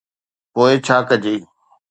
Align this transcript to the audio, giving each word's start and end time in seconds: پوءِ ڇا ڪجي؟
پوءِ 0.53 0.73
ڇا 0.85 0.97
ڪجي؟ 1.09 1.35